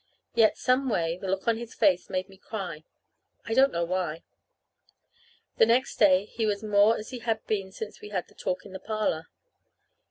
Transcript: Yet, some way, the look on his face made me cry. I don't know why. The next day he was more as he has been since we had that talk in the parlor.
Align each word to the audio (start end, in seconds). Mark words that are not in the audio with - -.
Yet, 0.33 0.57
some 0.57 0.89
way, 0.89 1.15
the 1.15 1.27
look 1.27 1.47
on 1.47 1.57
his 1.59 1.75
face 1.75 2.09
made 2.09 2.27
me 2.27 2.35
cry. 2.35 2.85
I 3.45 3.53
don't 3.53 3.71
know 3.71 3.85
why. 3.85 4.23
The 5.57 5.67
next 5.67 5.97
day 5.97 6.25
he 6.25 6.47
was 6.47 6.63
more 6.63 6.97
as 6.97 7.11
he 7.11 7.19
has 7.19 7.37
been 7.45 7.71
since 7.71 8.01
we 8.01 8.09
had 8.09 8.27
that 8.27 8.39
talk 8.39 8.65
in 8.65 8.73
the 8.73 8.79
parlor. 8.79 9.27